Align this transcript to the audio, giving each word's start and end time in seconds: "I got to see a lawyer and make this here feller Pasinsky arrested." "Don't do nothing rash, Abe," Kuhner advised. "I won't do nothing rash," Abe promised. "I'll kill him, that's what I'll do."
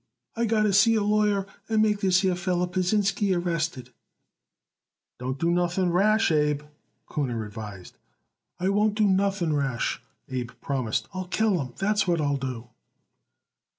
"I 0.35 0.45
got 0.45 0.63
to 0.63 0.73
see 0.73 0.95
a 0.95 1.03
lawyer 1.03 1.45
and 1.69 1.79
make 1.83 1.99
this 1.99 2.21
here 2.21 2.33
feller 2.35 2.65
Pasinsky 2.65 3.35
arrested." 3.35 3.91
"Don't 5.19 5.37
do 5.37 5.51
nothing 5.51 5.91
rash, 5.91 6.31
Abe," 6.31 6.63
Kuhner 7.07 7.45
advised. 7.45 7.97
"I 8.59 8.69
won't 8.69 8.95
do 8.95 9.05
nothing 9.07 9.53
rash," 9.53 10.01
Abe 10.27 10.49
promised. 10.59 11.07
"I'll 11.13 11.27
kill 11.27 11.61
him, 11.61 11.73
that's 11.77 12.07
what 12.07 12.19
I'll 12.19 12.37
do." 12.37 12.69